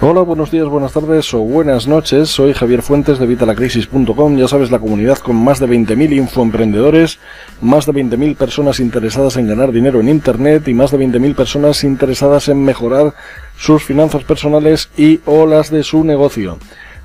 [0.00, 2.28] Hola, buenos días, buenas tardes o buenas noches.
[2.28, 4.36] Soy Javier Fuentes de Vitalacrisis.com.
[4.36, 7.18] Ya sabes, la comunidad con más de 20.000 infoemprendedores,
[7.60, 11.82] más de 20.000 personas interesadas en ganar dinero en Internet y más de 20.000 personas
[11.82, 13.12] interesadas en mejorar
[13.56, 16.58] sus finanzas personales y o las de su negocio.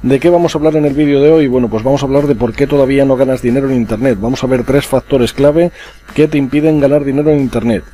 [0.04, 1.48] ¿De qué vamos a hablar en el vídeo de hoy?
[1.48, 4.20] Bueno, pues vamos a hablar de por qué todavía no ganas dinero en Internet.
[4.22, 5.72] Vamos a ver tres factores clave
[6.14, 7.86] que te impiden ganar dinero en Internet.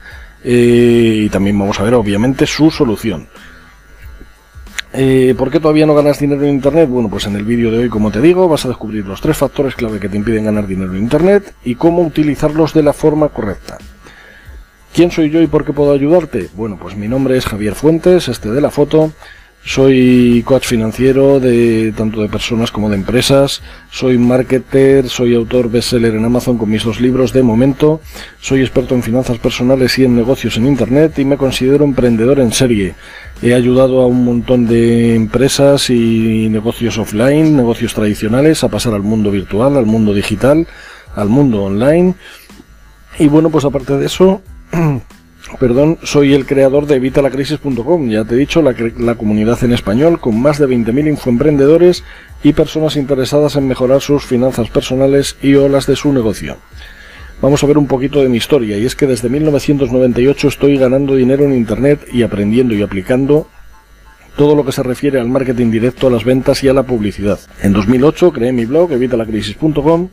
[0.44, 3.30] Eh, y también vamos a ver, obviamente, su solución.
[4.92, 6.90] Eh, ¿Por qué todavía no ganas dinero en Internet?
[6.90, 9.38] Bueno, pues en el vídeo de hoy, como te digo, vas a descubrir los tres
[9.38, 13.30] factores clave que te impiden ganar dinero en Internet y cómo utilizarlos de la forma
[13.30, 13.78] correcta.
[14.94, 16.50] ¿Quién soy yo y por qué puedo ayudarte?
[16.56, 19.12] Bueno, pues mi nombre es Javier Fuentes, este de la foto.
[19.64, 23.62] Soy coach financiero de tanto de personas como de empresas.
[23.92, 28.02] Soy marketer, soy autor bestseller en Amazon con mis dos libros de momento.
[28.40, 32.54] Soy experto en finanzas personales y en negocios en Internet y me considero emprendedor en
[32.54, 32.96] serie.
[33.42, 39.04] He ayudado a un montón de empresas y negocios offline, negocios tradicionales, a pasar al
[39.04, 40.68] mundo virtual, al mundo digital,
[41.16, 42.16] al mundo online.
[43.20, 44.42] Y bueno, pues aparte de eso,
[45.58, 50.20] perdón, soy el creador de evitalacrisis.com, ya te he dicho, la, la, comunidad en español
[50.20, 52.04] con más de 20.000 infoemprendedores
[52.44, 56.58] y personas interesadas en mejorar sus finanzas personales y olas de su negocio.
[57.42, 61.16] Vamos a ver un poquito de mi historia, y es que desde 1998 estoy ganando
[61.16, 63.48] dinero en Internet y aprendiendo y aplicando
[64.36, 67.40] todo lo que se refiere al marketing directo, a las ventas y a la publicidad.
[67.62, 70.10] En 2008 creé mi blog evitalacrisis.com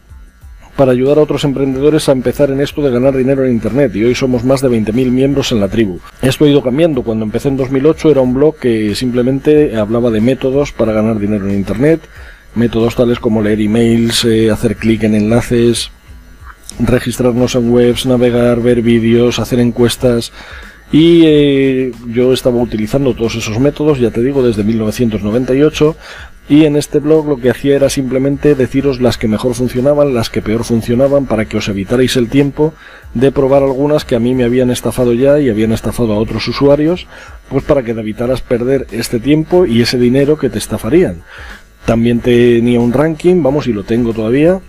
[0.76, 4.04] para ayudar a otros emprendedores a empezar en esto de ganar dinero en Internet y
[4.04, 5.98] hoy somos más de 20.000 miembros en la tribu.
[6.20, 7.02] Esto ha ido cambiando.
[7.02, 11.48] Cuando empecé en 2008 era un blog que simplemente hablaba de métodos para ganar dinero
[11.48, 12.02] en Internet,
[12.54, 15.90] métodos tales como leer emails, eh, hacer clic en enlaces,
[16.78, 20.32] registrarnos en webs, navegar, ver vídeos, hacer encuestas.
[20.92, 25.96] Y eh, yo estaba utilizando todos esos métodos, ya te digo, desde 1998
[26.48, 30.30] y en este blog lo que hacía era simplemente deciros las que mejor funcionaban, las
[30.30, 32.72] que peor funcionaban, para que os evitarais el tiempo
[33.14, 36.46] de probar algunas que a mí me habían estafado ya y habían estafado a otros
[36.46, 37.08] usuarios,
[37.48, 41.22] pues para que evitaras perder este tiempo y ese dinero que te estafarían.
[41.84, 44.60] También tenía un ranking, vamos, y lo tengo todavía,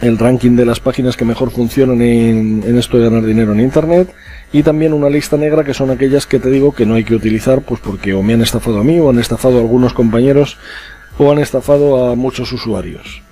[0.00, 3.60] el ranking de las páginas que mejor funcionan en, en, esto de ganar dinero en
[3.60, 4.12] Internet
[4.52, 7.14] y también una lista negra que son aquellas que te digo que no hay que
[7.14, 10.58] utilizar pues porque o me han estafado a mí o han estafado a algunos compañeros
[11.18, 13.22] o han estafado a muchos usuarios.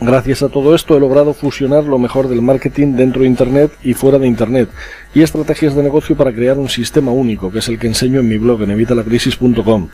[0.00, 3.94] Gracias a todo esto he logrado fusionar lo mejor del marketing dentro de Internet y
[3.94, 4.68] fuera de Internet
[5.14, 8.28] y estrategias de negocio para crear un sistema único, que es el que enseño en
[8.28, 9.88] mi blog en evitalacrisis.com.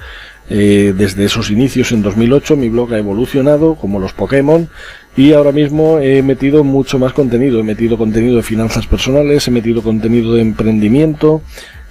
[0.48, 4.68] Eh, desde esos inicios en 2008 mi blog ha evolucionado como los Pokémon
[5.16, 7.60] y ahora mismo he metido mucho más contenido.
[7.60, 11.42] He metido contenido de finanzas personales, he metido contenido de emprendimiento,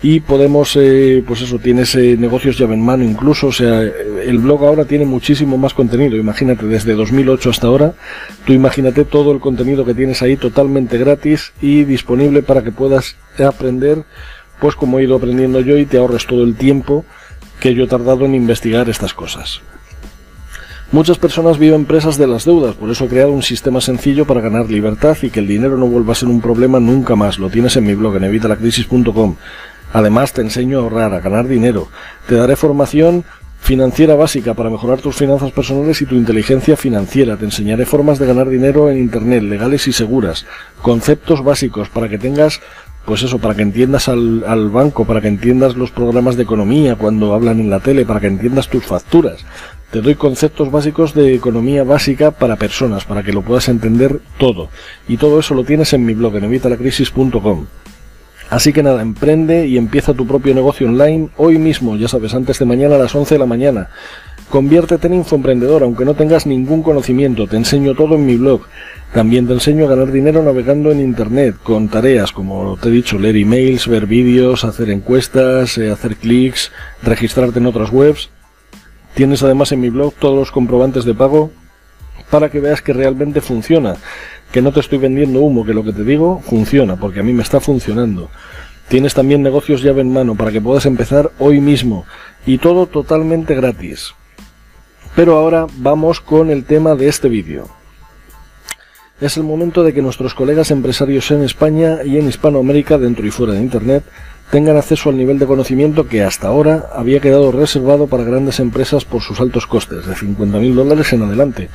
[0.01, 4.63] y podemos, eh, pues eso, tienes negocios llave en mano incluso, o sea, el blog
[4.63, 7.93] ahora tiene muchísimo más contenido, imagínate, desde 2008 hasta ahora,
[8.45, 13.17] tú imagínate todo el contenido que tienes ahí totalmente gratis y disponible para que puedas
[13.45, 14.05] aprender,
[14.61, 17.05] pues como he ido aprendiendo yo y te ahorres todo el tiempo
[17.59, 19.61] que yo he tardado en investigar estas cosas.
[20.91, 24.41] Muchas personas viven presas de las deudas, por eso he creado un sistema sencillo para
[24.41, 27.37] ganar libertad y que el dinero no vuelva a ser un problema nunca más.
[27.37, 29.35] Lo tienes en mi blog en evitalacrisis.com.
[29.93, 31.87] Además, te enseño a ahorrar, a ganar dinero.
[32.27, 33.23] Te daré formación
[33.59, 37.37] financiera básica para mejorar tus finanzas personales y tu inteligencia financiera.
[37.37, 40.45] Te enseñaré formas de ganar dinero en Internet, legales y seguras.
[40.81, 42.61] Conceptos básicos para que tengas,
[43.05, 46.95] pues eso, para que entiendas al, al banco, para que entiendas los programas de economía
[46.95, 49.45] cuando hablan en la tele, para que entiendas tus facturas.
[49.91, 54.69] Te doy conceptos básicos de economía básica para personas, para que lo puedas entender todo.
[55.07, 57.65] Y todo eso lo tienes en mi blog en evitalacrisis.com.
[58.49, 62.57] Así que nada, emprende y empieza tu propio negocio online hoy mismo, ya sabes, antes
[62.57, 63.89] de mañana a las 11 de la mañana.
[64.49, 68.61] Conviértete en infoemprendedor, aunque no tengas ningún conocimiento, te enseño todo en mi blog.
[69.13, 73.19] También te enseño a ganar dinero navegando en Internet, con tareas como te he dicho,
[73.19, 76.71] leer emails, ver vídeos, hacer encuestas, eh, hacer clics,
[77.03, 78.31] registrarte en otras webs.
[79.13, 81.51] Tienes además en mi blog todos los comprobantes de pago
[82.31, 83.95] para que veas que realmente funciona
[84.51, 87.33] que no te estoy vendiendo humo, que lo que te digo funciona, porque a mí
[87.33, 88.29] me está funcionando.
[88.87, 92.05] Tienes también negocios llave en mano para que puedas empezar hoy mismo
[92.45, 94.15] y todo totalmente gratis.
[95.15, 97.67] Pero ahora vamos con el tema de este vídeo.
[99.21, 103.31] Es el momento de que nuestros colegas empresarios en España y en Hispanoamérica, dentro y
[103.31, 104.05] fuera de Internet,
[104.49, 109.05] tengan acceso al nivel de conocimiento que hasta ahora había quedado reservado para grandes empresas
[109.05, 111.69] por sus altos costes, de 50.000 dólares en adelante,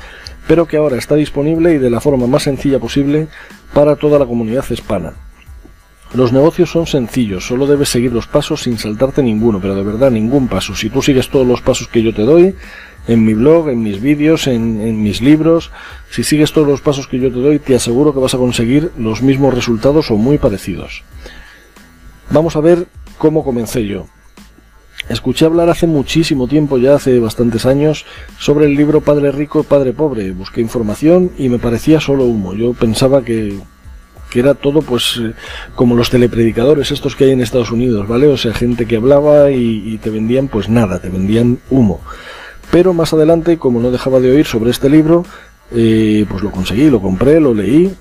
[0.46, 3.28] pero que ahora está disponible y de la forma más sencilla posible
[3.72, 5.14] para toda la comunidad hispana.
[6.14, 10.12] Los negocios son sencillos, solo debes seguir los pasos sin saltarte ninguno, pero de verdad
[10.12, 10.76] ningún paso.
[10.76, 12.54] Si tú sigues todos los pasos que yo te doy,
[13.08, 15.72] en mi blog, en mis vídeos, en, mis libros,
[16.10, 18.92] si sigues todos los pasos que yo te doy, te aseguro que vas a conseguir
[18.96, 21.02] los mismos resultados o muy parecidos.
[22.30, 22.86] Vamos a ver
[23.18, 24.06] cómo comencé yo.
[25.08, 28.06] Escuché hablar hace muchísimo tiempo, ya hace bastantes años,
[28.38, 30.32] sobre el libro Padre Rico, Padre Pobre.
[30.32, 32.54] Busqué información y me parecía solo humo.
[32.54, 33.58] Yo pensaba que,
[34.30, 35.34] que era todo pues eh,
[35.74, 38.28] como los telepredicadores estos que hay en Estados Unidos, ¿vale?
[38.28, 42.00] O sea, gente que hablaba y, te vendían pues nada, te vendían humo.
[42.70, 45.26] Pero más adelante, como no dejaba de oír sobre este libro,
[45.70, 47.94] eh, pues lo conseguí, lo compré, lo leí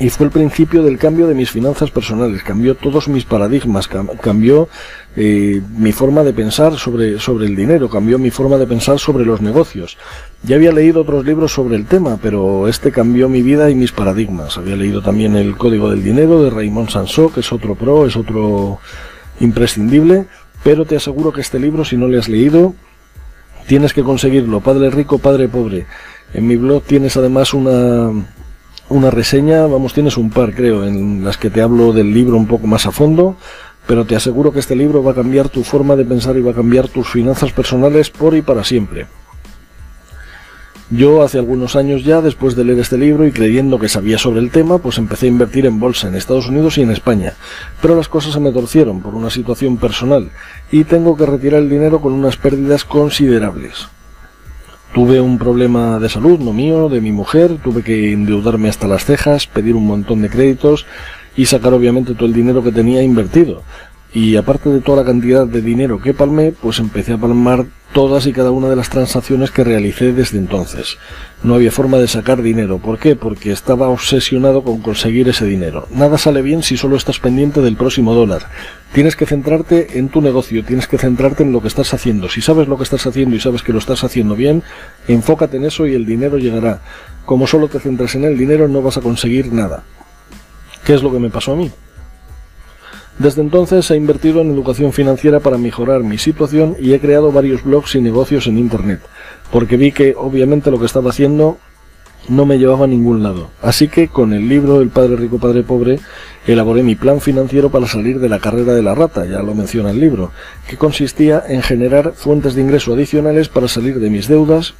[0.00, 4.66] y fue el principio del cambio de mis finanzas personales, cambió todos mis paradigmas, cambió
[5.14, 9.26] eh, mi forma de pensar sobre, sobre el dinero, cambió mi forma de pensar sobre
[9.26, 9.98] los negocios.
[10.42, 13.92] Ya había leído otros libros sobre el tema, pero este cambió mi vida y mis
[13.92, 14.56] paradigmas.
[14.56, 18.16] Había leído también El Código del Dinero de Raymond Sansó, que es otro pro, es
[18.16, 18.78] otro
[19.38, 20.24] imprescindible,
[20.64, 22.74] pero te aseguro que este libro, si no le has leído,
[23.66, 24.60] tienes que conseguirlo.
[24.60, 25.84] Padre rico, padre pobre.
[26.32, 28.12] En mi blog tienes además una
[28.90, 32.46] una reseña, vamos, tienes un par creo, en las que te hablo del libro un
[32.46, 33.36] poco más a fondo,
[33.86, 36.50] pero te aseguro que este libro va a cambiar tu forma de pensar y va
[36.50, 39.06] a cambiar tus finanzas personales por y para siempre.
[40.92, 44.40] Yo hace algunos años ya, después de leer este libro y creyendo que sabía sobre
[44.40, 47.34] el tema, pues empecé a invertir en bolsa en Estados Unidos y en España.
[47.80, 50.30] Pero las cosas se me torcieron por una situación personal
[50.72, 53.88] y tengo que retirar el dinero con unas pérdidas considerables.
[54.94, 59.04] Tuve un problema de salud, no mío, de mi mujer, tuve que endeudarme hasta las
[59.04, 60.84] cejas, pedir un montón de créditos
[61.36, 63.62] y sacar obviamente todo el dinero que tenía invertido.
[64.12, 68.26] Y aparte de toda la cantidad de dinero que palmé, pues empecé a palmar todas
[68.26, 70.98] y cada una de las transacciones que realicé desde entonces.
[71.44, 72.78] No había forma de sacar dinero.
[72.78, 73.14] ¿Por qué?
[73.14, 75.86] Porque estaba obsesionado con conseguir ese dinero.
[75.92, 78.48] Nada sale bien si solo estás pendiente del próximo dólar.
[78.92, 82.28] Tienes que centrarte en tu negocio, tienes que centrarte en lo que estás haciendo.
[82.28, 84.64] Si sabes lo que estás haciendo y sabes que lo estás haciendo bien,
[85.06, 86.80] enfócate en eso y el dinero llegará.
[87.24, 89.84] Como solo te centras en el dinero no vas a conseguir nada.
[90.84, 91.70] ¿Qué es lo que me pasó a mí?
[93.20, 97.62] Desde entonces he invertido en educación financiera para mejorar mi situación y he creado varios
[97.62, 99.00] blogs y negocios en Internet,
[99.52, 101.58] porque vi que obviamente lo que estaba haciendo
[102.28, 103.50] no me llevaba a ningún lado.
[103.62, 106.00] Así que con el libro El Padre Rico, Padre Pobre
[106.46, 109.90] elaboré mi plan financiero para salir de la carrera de la rata, ya lo menciona
[109.90, 110.32] el libro,
[110.68, 114.74] que consistía en generar fuentes de ingreso adicionales para salir de mis deudas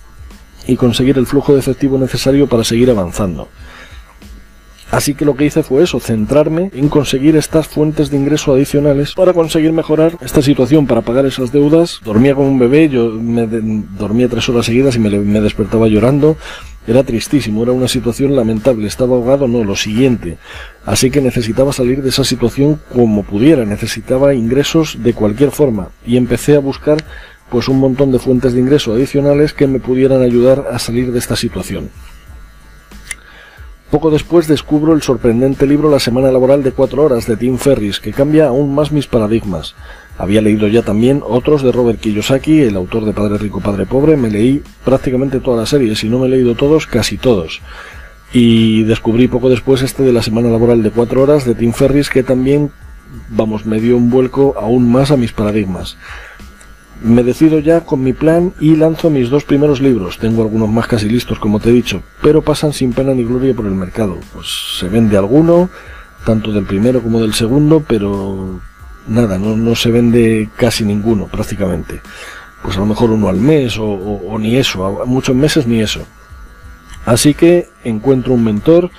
[0.67, 3.49] y conseguir el flujo de efectivo necesario para seguir avanzando.
[4.91, 9.15] Así que lo que hice fue eso, centrarme en conseguir estas fuentes de ingreso adicionales
[9.15, 12.01] para conseguir mejorar esta situación, para pagar esas deudas.
[12.05, 16.37] Dormía como un bebé, yo me dormía tres horas seguidas y me, me despertaba llorando.
[16.91, 20.39] Era tristísimo, era una situación lamentable, estaba ahogado, no, lo siguiente.
[20.85, 26.17] Así que necesitaba salir de esa situación como pudiera, necesitaba ingresos de cualquier forma y
[26.17, 26.99] empecé a buscar
[27.49, 31.21] pues un montón de fuentes de ingreso adicionales que me pudieran ayudar a salir de
[31.21, 31.91] esta situación.
[33.93, 38.01] Poco después descubro el sorprendente libro La semana laboral de cuatro horas de Tim Ferris,
[38.01, 39.77] que cambia aún más mis paradigmas.
[40.19, 44.17] Había leído ya también otros de Robert Kiyosaki, el autor de Padre Rico, Padre Pobre,
[44.17, 47.63] me leí prácticamente toda la serie, si no me he leído todos, casi todos.
[48.33, 52.11] Y descubrí poco después este de la semana laboral de cuatro horas de Tim Ferris,
[52.11, 52.71] que también,
[53.31, 55.97] vamos, me dio un vuelco aún más a mis paradigmas.
[57.03, 60.19] Me decido ya con mi plan y lanzo mis dos primeros libros.
[60.19, 63.55] Tengo algunos más casi listos, como te he dicho, pero pasan sin pena ni gloria
[63.55, 64.19] por el mercado.
[64.35, 65.71] Pues se vende alguno,
[66.27, 68.61] tanto del primero como del segundo, pero
[69.07, 72.01] nada, no, no se vende casi ninguno prácticamente.
[72.63, 76.07] Pues a lo mejor uno al mes o, ni eso, a muchos meses ni eso.
[77.07, 78.91] Así que encuentro un mentor,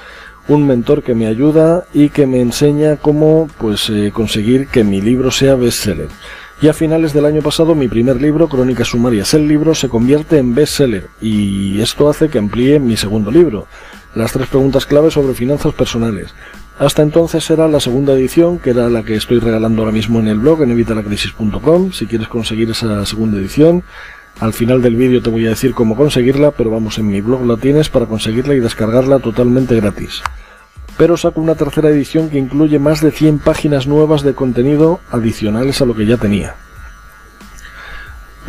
[0.47, 4.99] un mentor que me ayuda y que me enseña cómo pues eh, conseguir que mi
[5.01, 6.09] libro sea bestseller.
[6.61, 10.37] Y a finales del año pasado mi primer libro, Crónicas Sumarias, el libro, se convierte
[10.37, 13.67] en bestseller y esto hace que amplíe mi segundo libro,
[14.13, 16.33] Las tres preguntas clave sobre finanzas personales.
[16.81, 20.27] Hasta entonces era la segunda edición, que era la que estoy regalando ahora mismo en
[20.27, 23.83] el blog, en evitalacrisis.com, si quieres conseguir esa segunda edición.
[24.39, 27.45] Al final del vídeo te voy a decir cómo conseguirla, pero vamos, en mi blog
[27.45, 30.23] la tienes para conseguirla y descargarla totalmente gratis
[30.97, 35.81] pero saco una tercera edición que incluye más de 100 páginas nuevas de contenido adicionales
[35.81, 36.55] a lo que ya tenía.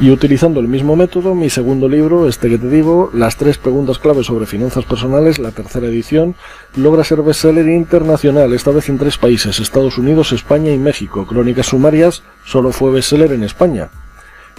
[0.00, 3.98] Y utilizando el mismo método, mi segundo libro, este que te digo, Las tres preguntas
[3.98, 6.34] clave sobre finanzas personales, la tercera edición,
[6.76, 11.26] logra ser bestseller internacional, esta vez en tres países, Estados Unidos, España y México.
[11.26, 13.90] Crónicas sumarias solo fue bestseller en España.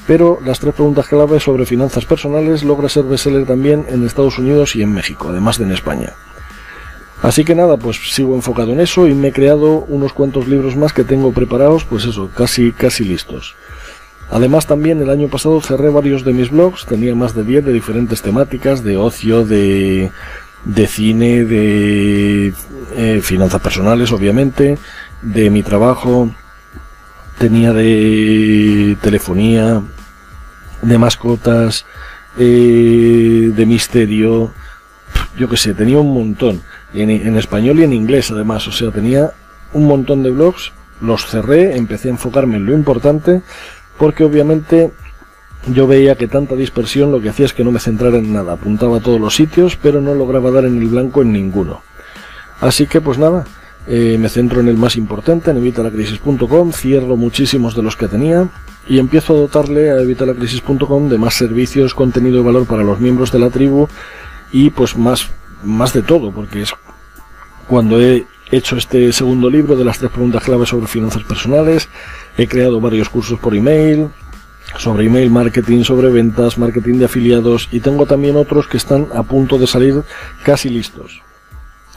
[0.05, 4.75] Pero las tres preguntas clave sobre finanzas personales logra ser bestseller también en Estados Unidos
[4.75, 6.13] y en México, además de en España.
[7.21, 10.75] Así que nada, pues sigo enfocado en eso y me he creado unos cuantos libros
[10.75, 13.55] más que tengo preparados, pues eso, casi, casi listos.
[14.33, 17.71] Además también el año pasado cerré varios de mis blogs, tenía más de 10 de
[17.71, 20.09] diferentes temáticas, de ocio, de,
[20.87, 22.51] cine, de
[22.95, 24.79] eh, finanzas personales obviamente,
[25.21, 26.31] de mi trabajo,
[27.37, 29.83] tenía de telefonía,
[30.81, 31.85] de mascotas,
[32.39, 34.51] eh, de misterio,
[35.37, 36.63] yo qué sé, tenía un montón
[36.95, 39.31] en, español y en inglés además, o sea, tenía
[39.73, 40.71] un montón de blogs,
[41.01, 43.43] los cerré, empecé a enfocarme en lo importante,
[43.97, 44.91] porque obviamente
[45.67, 48.53] yo veía que tanta dispersión lo que hacía es que no me centrara en nada,
[48.53, 51.81] apuntaba a todos los sitios, pero no lograba dar en el blanco en ninguno.
[52.59, 53.45] Así que pues nada,
[53.87, 58.49] eh, me centro en el más importante, en evitalacrisis.com, cierro muchísimos de los que tenía
[58.87, 63.31] y empiezo a dotarle a evitalacrisis.com de más servicios, contenido de valor para los miembros
[63.31, 63.87] de la tribu
[64.51, 65.29] y pues más,
[65.63, 66.73] más de todo, porque es
[67.67, 68.25] cuando he
[68.57, 71.89] hecho este segundo libro de las tres preguntas claves sobre finanzas personales,
[72.37, 74.09] he creado varios cursos por email,
[74.77, 79.23] sobre email marketing, sobre ventas, marketing de afiliados y tengo también otros que están a
[79.23, 80.03] punto de salir
[80.43, 81.21] casi listos.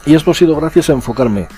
[0.05, 1.49] Y esto ha sido gracias a enfocarme,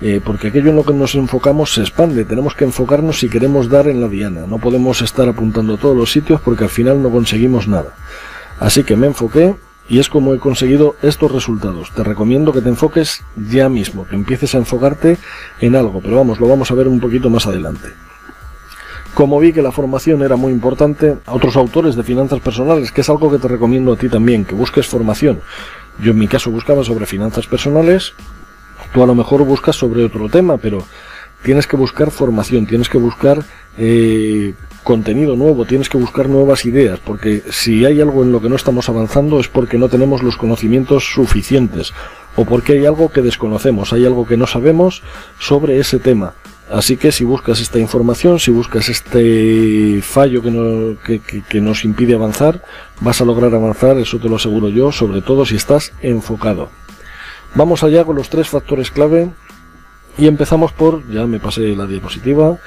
[0.00, 3.68] eh, porque aquello en lo que nos enfocamos se expande, tenemos que enfocarnos si queremos
[3.68, 7.02] dar en la diana, no podemos estar apuntando a todos los sitios porque al final
[7.02, 7.94] no conseguimos nada.
[8.60, 9.56] Así que me enfoqué
[9.88, 11.90] y es como he conseguido estos resultados.
[11.92, 15.18] Te recomiendo que te enfoques ya mismo, que empieces a enfocarte
[15.60, 17.88] en algo, pero vamos, lo vamos a ver un poquito más adelante.
[19.14, 23.00] Como vi que la formación era muy importante, a otros autores de finanzas personales, que
[23.00, 25.40] es algo que te recomiendo a ti también, que busques formación.
[25.98, 28.12] Yo en mi caso buscaba sobre finanzas personales,
[28.92, 30.84] tú a lo mejor buscas sobre otro tema, pero
[31.42, 33.44] tienes que buscar formación, tienes que buscar
[33.78, 38.48] eh, contenido nuevo, tienes que buscar nuevas ideas, porque si hay algo en lo que
[38.48, 41.92] no estamos avanzando es porque no tenemos los conocimientos suficientes
[42.36, 45.02] o porque hay algo que desconocemos, hay algo que no sabemos
[45.38, 46.34] sobre ese tema.
[46.70, 52.62] Así que si buscas esta información, si buscas este fallo que, que nos impide avanzar,
[53.00, 56.70] vas a lograr avanzar, eso te lo aseguro yo, sobre todo si estás enfocado.
[57.54, 59.30] Vamos allá con los tres factores clave
[60.18, 62.58] y empezamos por, ya me pasé la diapositiva,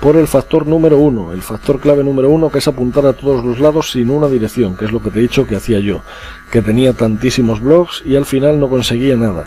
[0.00, 3.44] por el factor número uno, el factor clave número uno que es apuntar a todos
[3.44, 6.02] los lados sin una dirección, que es lo que te he dicho que hacía yo,
[6.50, 9.44] que tenía tantísimos blogs y al final no conseguía nada.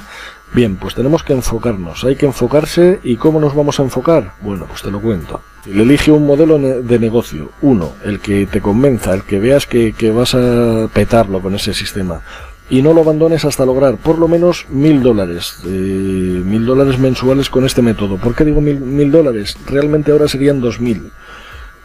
[0.53, 4.33] Bien, pues tenemos que enfocarnos, hay que enfocarse y ¿cómo nos vamos a enfocar?
[4.41, 5.41] Bueno, pues te lo cuento.
[5.65, 10.09] Elige un modelo de negocio, uno, el que te convenza, el que veas que, que
[10.09, 12.21] vas a petarlo con ese sistema
[12.71, 17.49] y no lo abandones hasta lograr por lo menos mil dólares, eh, mil dólares mensuales
[17.49, 18.15] con este método.
[18.15, 19.57] ¿Por qué digo mil, mil dólares?
[19.67, 21.11] Realmente ahora serían dos mil,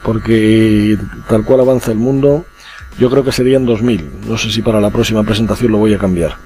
[0.05, 0.97] porque
[1.29, 2.47] tal cual avanza el mundo,
[2.99, 4.09] yo creo que serían dos mil.
[4.29, 6.37] No sé si para la próxima presentación lo voy a cambiar.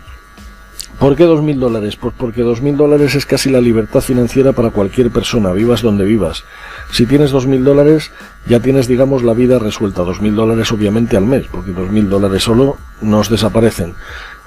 [0.98, 1.96] ¿Por qué dos mil dólares?
[1.96, 6.04] Pues porque dos mil dólares es casi la libertad financiera para cualquier persona, vivas donde
[6.06, 6.44] vivas.
[6.92, 8.10] Si tienes dos mil dólares,
[8.46, 10.02] ya tienes, digamos, la vida resuelta.
[10.02, 13.94] Dos mil dólares obviamente al mes, porque dos mil dólares solo nos desaparecen.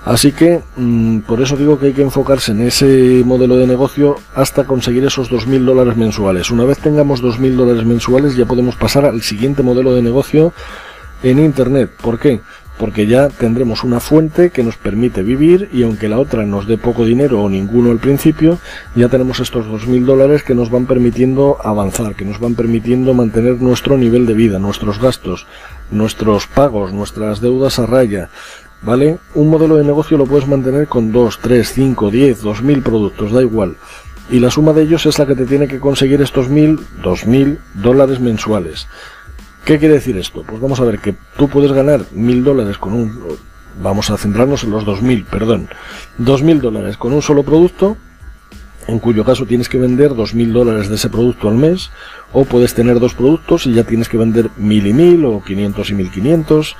[0.05, 4.17] Así que mm, por eso digo que hay que enfocarse en ese modelo de negocio
[4.35, 6.51] hasta conseguir esos 2.000 dólares mensuales.
[6.51, 10.51] Una vez tengamos 2.000 dólares mensuales ya podemos pasar al siguiente modelo de negocio
[11.23, 11.89] en Internet.
[12.01, 12.41] ¿Por qué?
[12.77, 16.77] Porque ya tendremos una fuente que nos permite vivir y aunque la otra nos dé
[16.77, 18.57] poco dinero o ninguno al principio,
[18.95, 23.61] ya tenemos estos 2.000 dólares que nos van permitiendo avanzar, que nos van permitiendo mantener
[23.61, 25.45] nuestro nivel de vida, nuestros gastos,
[25.91, 28.29] nuestros pagos, nuestras deudas a raya,
[28.81, 29.17] ¿vale?
[29.35, 33.41] Un modelo de negocio lo puedes mantener con 2, 3, 5, 10, 2000 productos, da
[33.41, 33.77] igual.
[34.29, 37.59] Y la suma de ellos es la que te tiene que conseguir estos 1000, 2000
[37.75, 38.87] dólares mensuales.
[39.65, 40.43] ¿Qué quiere decir esto?
[40.43, 43.37] Pues vamos a ver que tú puedes ganar 1000 dólares con un...
[43.81, 45.69] Vamos a centrarnos en los 2000, perdón.
[46.17, 47.97] 2000 dólares con un solo producto,
[48.87, 51.89] en cuyo caso tienes que vender 2.000 dólares de ese producto al mes,
[52.33, 55.89] o puedes tener dos productos y ya tienes que vender 1.000 y 1.000 o 500
[55.89, 56.75] y 1.500,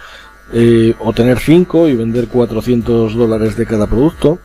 [0.53, 4.39] eh, o tener 5 y vender 400 dólares de cada producto.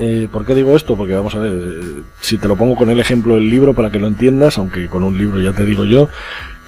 [0.00, 0.96] Eh, ¿Por qué digo esto?
[0.96, 3.90] Porque vamos a ver, eh, si te lo pongo con el ejemplo del libro para
[3.90, 6.08] que lo entiendas, aunque con un libro ya te digo yo,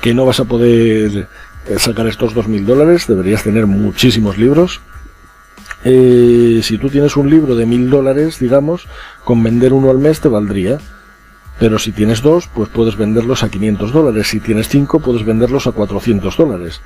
[0.01, 1.29] que no vas a poder
[1.67, 4.81] eh, sacar estos 2.000 dólares, deberías tener muchísimos libros.
[5.83, 8.87] si tú tienes un libro de 1.000 dólares, digamos,
[9.25, 10.79] con vender uno al mes te valdría.
[11.59, 14.29] Pero si tienes dos, pues puedes venderlos a 500 dólares.
[14.29, 16.81] Si tienes cinco, puedes venderlos a 400 dólares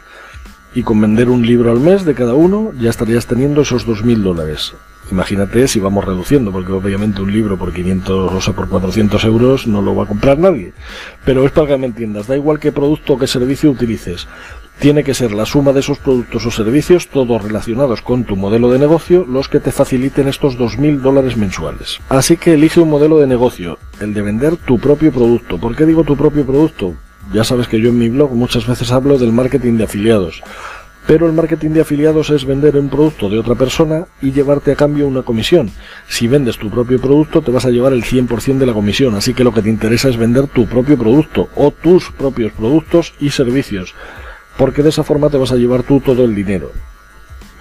[0.74, 4.16] y con vender un libro al mes de cada uno ya estarías teniendo esos 2.000
[4.22, 4.74] dólares.
[5.10, 9.66] Imagínate si vamos reduciendo, porque obviamente un libro por 500 o sea, por 400 euros
[9.66, 10.72] no lo va a comprar nadie.
[11.24, 14.26] Pero es para que me entiendas, da igual qué producto o qué servicio utilices.
[14.78, 18.70] tiene que ser la suma de esos productos o servicios, todos relacionados con tu modelo
[18.70, 22.00] de negocio, los que te faciliten estos 2.000 dólares mensuales.
[22.08, 25.58] Así que elige un modelo de negocio, el de vender tu propio producto.
[25.58, 26.94] ¿Por qué digo tu propio producto?
[27.32, 30.42] Ya sabes que yo en mi blog muchas veces hablo del marketing de afiliados.
[31.06, 34.76] Pero el marketing de afiliados es vender un producto de otra persona y llevarte a
[34.76, 35.70] cambio una comisión.
[36.08, 39.34] Si vendes tu propio producto te vas a llevar el 100% de la comisión, así
[39.34, 43.30] que lo que te interesa es vender tu propio producto o tus propios productos y
[43.30, 43.94] servicios
[44.56, 46.70] porque de esa forma te vas a llevar tú todo el dinero.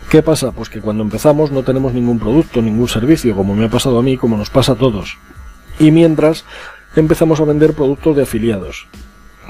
[0.09, 0.51] ¿Qué pasa?
[0.51, 4.03] Pues que cuando empezamos no tenemos ningún producto, ningún servicio, como me ha pasado a
[4.03, 5.17] mí, como nos pasa a todos.
[5.79, 6.45] Y mientras
[6.95, 8.87] empezamos a vender productos de afiliados.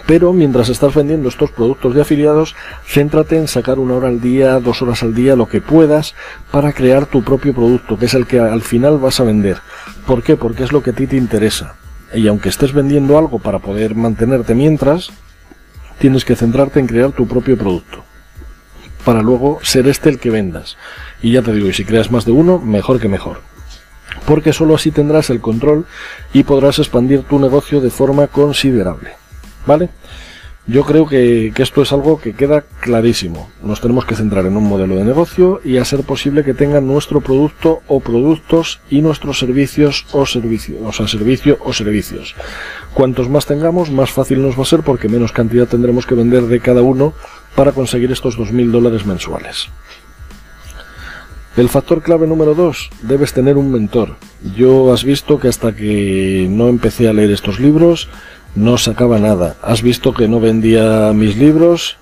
[0.05, 4.59] Pero mientras estás vendiendo estos productos de afiliados, céntrate en sacar una hora al día,
[4.59, 6.13] dos horas al día, lo que puedas,
[6.51, 9.57] para crear tu propio producto, que es el que al final vas a vender.
[10.05, 10.35] ¿Por qué?
[10.35, 11.75] Porque es lo que a ti te interesa.
[12.13, 15.11] Y aunque estés vendiendo algo para poder mantenerte mientras,
[15.99, 18.03] tienes que centrarte en crear tu propio producto
[19.03, 20.77] para luego ser este el que vendas.
[21.21, 23.41] Y ya te digo, y si creas más de uno, mejor que mejor.
[24.25, 25.85] Porque solo así tendrás el control
[26.31, 29.11] y podrás expandir tu negocio de forma considerable.
[29.65, 29.89] ¿Vale?
[30.65, 33.49] Yo creo que, esto es algo que queda clarísimo.
[33.61, 36.87] Nos tenemos que centrar en un modelo de negocio y a ser posible que tengan
[36.87, 42.33] nuestro producto o productos y nuestros servicios o servicios, o sea, servicio o servicios.
[42.93, 46.43] Cuantos más tengamos, más fácil nos va a ser porque menos cantidad tendremos que vender
[46.43, 47.13] de cada uno
[47.55, 49.67] para conseguir estos 2.000 dólares mensuales.
[51.57, 54.15] El factor clave número 2, debes tener un mentor.
[54.55, 58.09] Yo has visto que hasta que no empecé a leer estos libros,
[58.55, 59.55] no sacaba nada.
[59.61, 61.97] Has visto que no vendía mis libros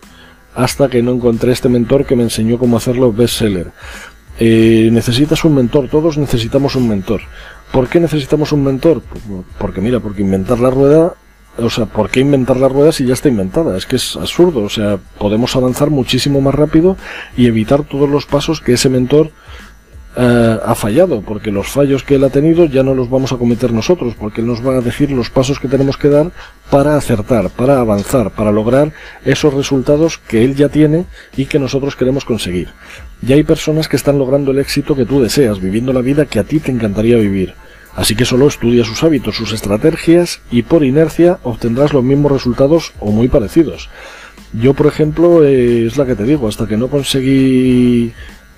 [0.55, 3.72] hasta que no encontré este mentor que me enseñó cómo hacerlo bestseller.
[4.39, 7.22] Eh, necesitas un mentor, todos necesitamos un mentor.
[7.72, 9.01] ¿Por qué necesitamos un mentor?
[9.58, 11.13] Porque mira, porque inventar la rueda,
[11.58, 13.77] o sea, ¿por qué inventar la rueda si ya está inventada?
[13.77, 16.98] Es que es absurdo, o sea, podemos avanzar muchísimo más rápido
[17.38, 19.31] y evitar todos los pasos que ese mentor
[20.15, 23.38] eh, ha fallado, porque los fallos que él ha tenido ya no los vamos a
[23.38, 26.32] cometer nosotros, porque él nos va a decir los pasos que tenemos que dar
[26.70, 28.91] para acertar, para avanzar, para lograr
[29.24, 31.06] esos resultados que él ya tiene
[31.38, 32.69] y que nosotros queremos conseguir.
[33.21, 36.39] Ya hay personas que están logrando el éxito que tú deseas, viviendo la vida que
[36.39, 37.54] a ti te encantaría vivir.
[37.95, 42.93] Así que solo estudia sus hábitos, sus estrategias y por inercia obtendrás los mismos resultados
[43.00, 43.89] o muy parecidos.
[44.54, 48.13] Yo, por ejemplo, es la que te digo, hasta que no conseguí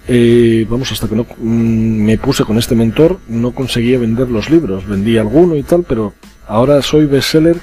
[0.08, 4.50] eh, vamos, hasta que no mm, me puse con este mentor, no conseguía vender los
[4.50, 4.88] libros.
[4.88, 6.13] Vendí alguno y tal, pero
[6.48, 7.58] ahora soy bestseller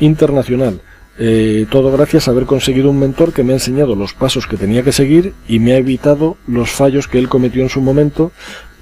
[0.00, 0.80] internacional.
[1.16, 4.56] Eh, todo gracias a haber conseguido un mentor que me ha enseñado los pasos que
[4.56, 8.32] tenía que seguir y me ha evitado los fallos que él cometió en su momento,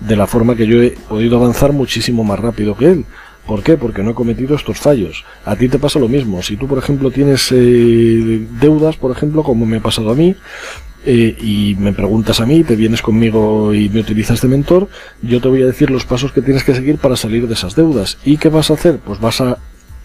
[0.01, 3.05] de la forma que yo he podido avanzar muchísimo más rápido que él.
[3.47, 3.77] ¿Por qué?
[3.77, 5.25] Porque no he cometido estos fallos.
[5.45, 6.43] A ti te pasa lo mismo.
[6.43, 10.37] Si tú, por ejemplo, tienes eh, deudas, por ejemplo, como me ha pasado a mí,
[11.05, 14.88] eh, y me preguntas a mí, te vienes conmigo y me utilizas de mentor,
[15.23, 17.75] yo te voy a decir los pasos que tienes que seguir para salir de esas
[17.75, 18.19] deudas.
[18.25, 18.99] ¿Y qué vas a hacer?
[18.99, 19.59] Pues vas a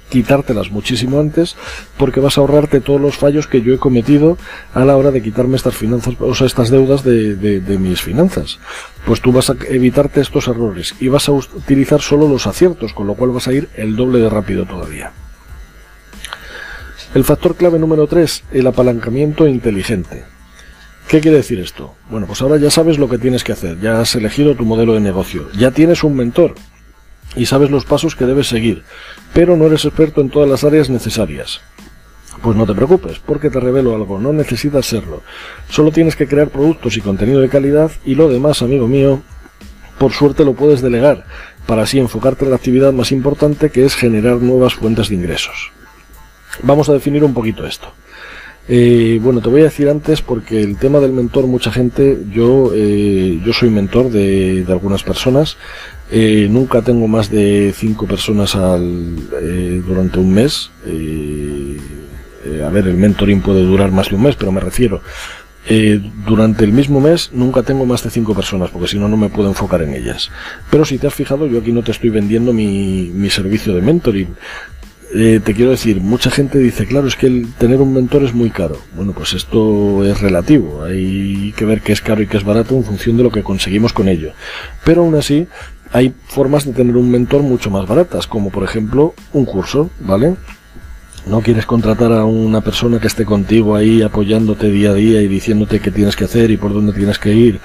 [0.10, 1.56] quitártelas muchísimo antes
[1.98, 4.38] porque vas a ahorrarte todos los fallos que yo he cometido
[4.74, 8.60] a la hora de quitarme estas finanzas, o sea, estas deudas de, de mis finanzas.
[9.06, 13.08] Pues tú vas a evitarte estos errores y vas a utilizar solo los aciertos, con
[13.08, 15.12] lo cual vas a ir el doble de rápido todavía.
[17.14, 20.37] El factor clave número 3, el apalancamiento inteligente.
[21.08, 21.96] ¿Qué quiere decir esto?
[22.10, 24.94] Bueno, pues ahora ya sabes lo que tienes que hacer, ya has elegido tu modelo
[24.94, 26.56] de negocio, ya tienes un mentor
[27.38, 28.84] y sabes los pasos que debes seguir,
[29.34, 31.62] pero no eres experto en todas las áreas necesarias.
[32.42, 35.24] Pues no te preocupes, porque te revelo algo, no necesitas serlo.
[35.70, 39.22] Solo tienes que crear productos y contenido de calidad y lo demás, amigo mío,
[39.98, 41.26] por suerte lo puedes delegar,
[41.66, 45.72] para así enfocarte en la actividad más importante que es generar nuevas fuentes de ingresos.
[46.64, 47.94] Vamos a definir un poquito esto.
[48.70, 52.72] Eh, bueno, te voy a decir antes porque el tema del mentor, mucha gente, yo,
[52.76, 55.58] eh, yo soy mentor de, algunas personas.
[56.12, 60.72] Eh, nunca tengo más de cinco personas al, eh, durante un mes.
[60.86, 61.78] Eh,
[62.46, 65.02] eh, a ver, el mentoring puede durar más de un mes, pero me refiero.
[66.26, 69.28] durante el mismo mes nunca tengo más de cinco personas, porque si no, no me
[69.28, 70.30] puedo enfocar en ellas.
[70.72, 73.82] Pero si te has fijado, yo aquí no te estoy vendiendo mi, mi servicio de
[73.82, 74.30] mentoring.
[75.16, 78.34] Eh, te quiero decir, mucha gente dice, claro, es que el tener un mentor es
[78.34, 78.78] muy caro.
[78.94, 80.84] Bueno, pues esto es relativo.
[80.84, 83.44] Hay que ver qué es caro y qué es barato en función de lo que
[83.44, 84.34] conseguimos con ello.
[84.84, 85.48] Pero aún así,
[85.94, 90.36] hay formas de tener un mentor mucho más baratas, como por ejemplo un curso, ¿vale?
[91.26, 95.28] No quieres contratar a una persona que esté contigo ahí apoyándote día a día y
[95.28, 97.60] diciéndote qué tienes que hacer y por dónde tienes que ir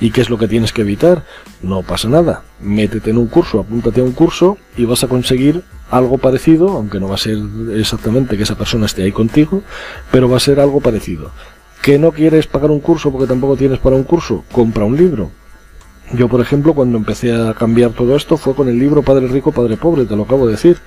[0.00, 1.24] y qué es lo que tienes que evitar.
[1.62, 2.42] No pasa nada.
[2.60, 6.98] Métete en un curso, apúntate a un curso y vas a conseguir algo parecido, aunque
[6.98, 7.36] no va a ser
[7.74, 9.62] exactamente que esa persona esté ahí contigo,
[10.10, 11.30] pero va a ser algo parecido.
[11.82, 14.42] ¿Que no quieres pagar un curso porque tampoco tienes para un curso?
[14.50, 15.30] Compra un libro.
[16.14, 19.52] Yo, por ejemplo, cuando empecé a cambiar todo esto fue con el libro Padre Rico,
[19.52, 20.78] Padre Pobre, te lo acabo de decir.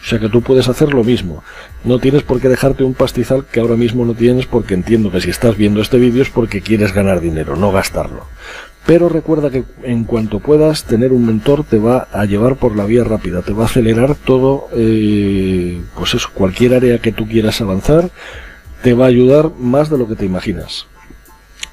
[0.00, 1.42] O sea que tú puedes hacer lo mismo.
[1.84, 5.20] No tienes por qué dejarte un pastizal que ahora mismo no tienes porque entiendo que
[5.20, 8.26] si estás viendo este vídeo es porque quieres ganar dinero, no gastarlo.
[8.86, 12.84] Pero recuerda que en cuanto puedas, tener un mentor te va a llevar por la
[12.84, 17.60] vía rápida, te va a acelerar todo, eh, pues eso, cualquier área que tú quieras
[17.60, 18.10] avanzar,
[18.82, 20.86] te va a ayudar más de lo que te imaginas.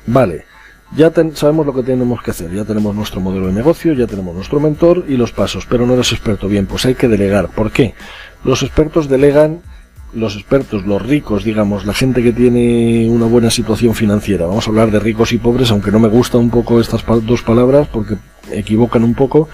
[0.05, 0.45] Vale,
[0.95, 4.35] ya sabemos lo que tenemos que hacer, ya tenemos nuestro modelo de negocio, ya tenemos
[4.35, 6.47] nuestro mentor y los pasos, pero no eres experto.
[6.47, 7.49] Bien, pues hay que delegar.
[7.49, 7.93] ¿Por qué?
[8.43, 9.61] Los expertos delegan,
[10.13, 14.45] los expertos, los ricos, digamos, la gente que tiene una buena situación financiera.
[14.45, 17.43] Vamos a hablar de ricos y pobres, aunque no me gustan un poco estas dos
[17.43, 18.17] palabras porque
[18.51, 19.49] equivocan un poco,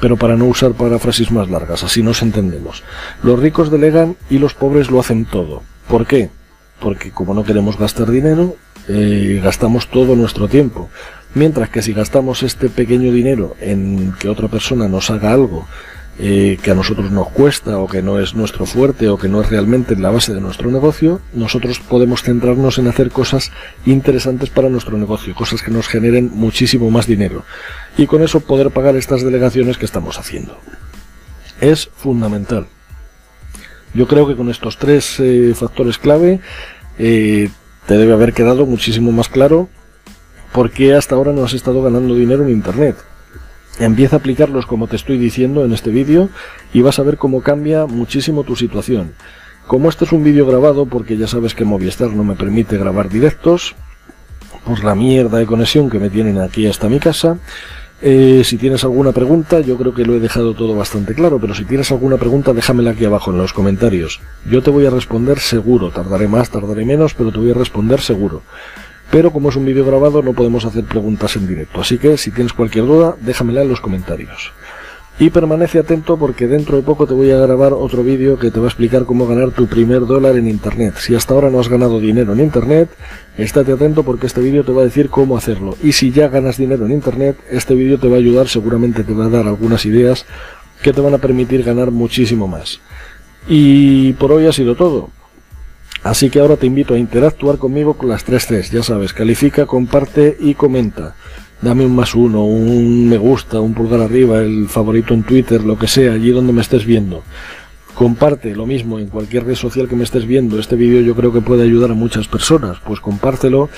[0.00, 2.84] pero para no usar paráfrasis más largas, así nos entendemos.
[3.22, 5.62] Los ricos delegan y los pobres lo hacen todo.
[5.88, 6.30] ¿Por qué?
[6.80, 8.54] Porque como no queremos gastar dinero,
[8.88, 10.88] eh, gastamos todo nuestro tiempo.
[11.34, 15.66] Mientras que si gastamos este pequeño dinero en que otra persona nos haga algo
[16.20, 19.40] eh, que a nosotros nos cuesta o que no es nuestro fuerte o que no
[19.40, 23.52] es realmente la base de nuestro negocio, nosotros podemos centrarnos en hacer cosas
[23.86, 27.44] interesantes para nuestro negocio, cosas que nos generen muchísimo más dinero
[27.96, 30.58] y con eso poder pagar estas delegaciones que estamos haciendo.
[31.60, 32.66] Es fundamental.
[33.94, 36.40] Yo creo que con estos tres eh, factores clave
[36.96, 39.68] te debe haber quedado muchísimo más claro
[40.52, 42.96] por qué hasta ahora no has estado ganando dinero en Internet.
[43.78, 46.28] Empieza a aplicarlos como te estoy diciendo en este vídeo
[46.72, 49.12] y vas a ver cómo cambia muchísimo tu situación.
[49.66, 53.08] Como este es un vídeo grabado, porque ya sabes que Movistar no me permite grabar
[53.08, 53.76] directos,
[54.64, 57.38] por la mierda de conexión que me tienen aquí hasta mi casa,
[58.00, 61.54] eh, si tienes alguna pregunta, yo creo que lo he dejado todo bastante claro, pero
[61.54, 64.20] si tienes alguna pregunta, déjamela aquí abajo en los comentarios.
[64.48, 68.00] Yo te voy a responder seguro, tardaré más, tardaré menos, pero te voy a responder
[68.00, 68.42] seguro.
[69.10, 72.30] Pero como es un vídeo grabado, no podemos hacer preguntas en directo, así que si
[72.30, 74.52] tienes cualquier duda, déjamela en los comentarios.
[75.20, 78.60] Y permanece atento porque dentro de poco te voy a grabar otro vídeo que te
[78.60, 80.94] va a explicar cómo ganar tu primer dólar en Internet.
[80.98, 82.90] Si hasta ahora no has ganado dinero en Internet,
[83.36, 85.76] estate atento porque este vídeo te va a decir cómo hacerlo.
[85.82, 89.12] Y si ya ganas dinero en Internet, este vídeo te va a ayudar, seguramente te
[89.12, 90.24] va a dar algunas ideas
[90.82, 92.78] que te van a permitir ganar muchísimo más.
[93.48, 95.10] Y por hoy ha sido todo.
[96.02, 98.70] Así que ahora te invito a interactuar conmigo con las tres Cs.
[98.70, 101.14] Ya sabes, califica, comparte y comenta
[101.60, 105.78] dame un más uno, un me gusta, un pulgar arriba, el favorito en Twitter, lo
[105.78, 107.22] que sea, allí donde me estés viendo.
[107.94, 110.60] Comparte lo mismo en cualquier red social que me estés viendo.
[110.60, 112.78] Este vídeo yo creo que puede ayudar a muchas personas.
[112.86, 113.70] Pues compártelo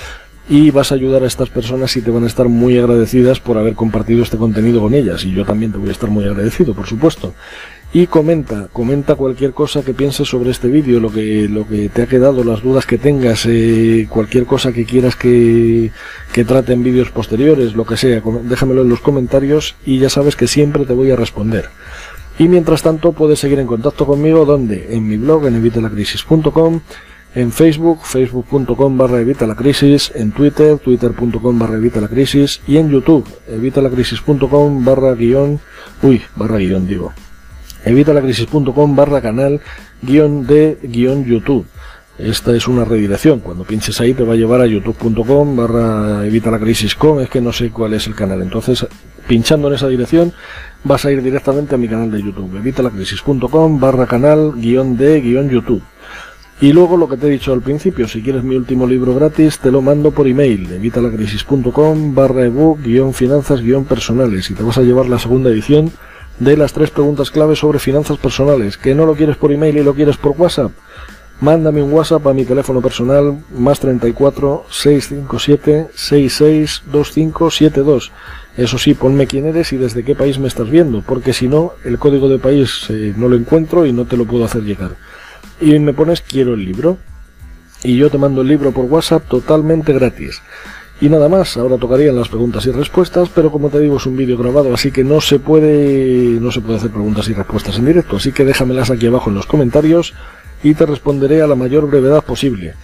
[0.47, 3.57] y vas a ayudar a estas personas y te van a estar muy agradecidas por
[3.57, 5.25] haber compartido este contenido con ellas.
[5.25, 7.33] Y yo también te voy a estar muy agradecido, por supuesto
[7.93, 12.03] y comenta, comenta cualquier cosa que pienses sobre este vídeo, lo que, lo que te
[12.03, 15.91] ha quedado, las dudas que tengas, eh, cualquier cosa que quieras que,
[16.31, 20.37] que trate en vídeos posteriores, lo que sea, déjamelo en los comentarios y ya sabes
[20.37, 21.69] que siempre te voy a responder.
[22.39, 26.79] Y mientras tanto puedes seguir en contacto conmigo donde en mi blog en evitalacrisis.com,
[27.35, 35.13] en Facebook, facebook.com barra evitalacrisis, en Twitter, twitter.com barra evitalacrisis y en YouTube, evitalacrisis.com barra
[35.13, 35.59] guion,
[36.01, 37.13] uy, barra guion digo,
[37.85, 39.61] evitalacrisis.com barra canal
[40.01, 41.65] guion de guion YouTube.
[42.17, 43.39] Esta es una redirección.
[43.39, 47.21] Cuando pinches ahí te va a llevar a youtube.com barra evitalacrisis.com.
[47.21, 48.41] Es que no sé cuál es el canal.
[48.41, 48.85] Entonces,
[49.27, 50.33] pinchando en esa dirección,
[50.83, 52.57] vas a ir directamente a mi canal de YouTube.
[52.57, 55.81] evitalacrisis.com barra canal guion de guion YouTube.
[56.61, 59.57] Y luego lo que te he dicho al principio, si quieres mi último libro gratis,
[59.57, 64.77] te lo mando por email, evitalacrisis.com barra ebook guion finanzas guion personales y te vas
[64.77, 65.91] a llevar la segunda edición
[66.39, 68.77] de las tres preguntas clave sobre finanzas personales.
[68.77, 70.71] ¿Que no lo quieres por email y lo quieres por WhatsApp?
[71.41, 78.11] Mándame un WhatsApp a mi teléfono personal más 34 657 662572.
[78.57, 81.73] Eso sí, ponme quién eres y desde qué país me estás viendo, porque si no,
[81.83, 84.91] el código de país eh, no lo encuentro y no te lo puedo hacer llegar.
[85.59, 86.99] Y me pones quiero el libro.
[87.83, 90.43] Y yo te mando el libro por WhatsApp totalmente gratis.
[91.01, 94.15] Y nada más, ahora tocarían las preguntas y respuestas, pero como te digo es un
[94.15, 97.87] vídeo grabado, así que no se puede no se puede hacer preguntas y respuestas en
[97.87, 100.13] directo, así que déjamelas aquí abajo en los comentarios
[100.61, 102.75] y te responderé a la mayor brevedad posible.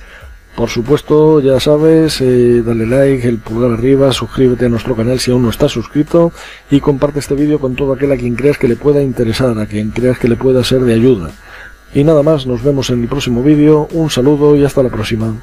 [0.55, 5.29] Por supuesto, ya sabes, eh, dale like, el pulgar arriba, suscríbete a nuestro canal si
[5.29, 6.31] aún no estás suscrito
[6.71, 9.67] y comparte este vídeo con todo aquel a quien creas que le pueda interesar, a
[9.67, 11.29] quien creas que le pueda ser de ayuda.
[11.93, 15.35] Y nada más, nos vemos en el próximo vídeo, un saludo y hasta la próxima.